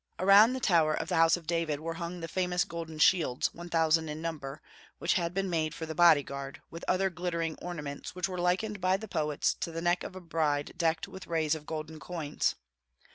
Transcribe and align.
Around 0.17 0.53
the 0.53 0.59
tower 0.59 0.95
of 0.95 1.09
the 1.09 1.15
House 1.15 1.37
of 1.37 1.45
David 1.45 1.79
were 1.79 1.93
hung 1.93 2.21
the 2.21 2.27
famous 2.27 2.63
golden 2.63 2.97
shields, 2.97 3.53
one 3.53 3.69
thousand 3.69 4.09
in 4.09 4.19
number, 4.19 4.59
which 4.97 5.13
had 5.13 5.31
been 5.31 5.47
made 5.47 5.75
for 5.75 5.85
the 5.85 5.93
body 5.93 6.23
guard, 6.23 6.59
with 6.71 6.83
other 6.87 7.11
glittering 7.11 7.55
ornaments, 7.61 8.15
which 8.15 8.27
were 8.27 8.39
likened 8.41 8.81
by 8.81 8.97
the 8.97 9.07
poets 9.07 9.53
to 9.59 9.71
the 9.71 9.79
neck 9.79 10.03
of 10.03 10.15
a 10.15 10.19
bride 10.19 10.73
decked 10.75 11.07
with 11.07 11.27
rays 11.27 11.53
of 11.53 11.67
golden 11.67 11.99
coins. 11.99 12.55